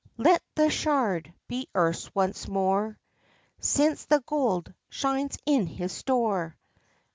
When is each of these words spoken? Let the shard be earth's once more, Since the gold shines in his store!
Let 0.17 0.41
the 0.55 0.71
shard 0.71 1.31
be 1.47 1.69
earth's 1.75 2.09
once 2.15 2.47
more, 2.47 2.97
Since 3.59 4.05
the 4.05 4.23
gold 4.25 4.73
shines 4.89 5.37
in 5.45 5.67
his 5.67 5.91
store! 5.91 6.57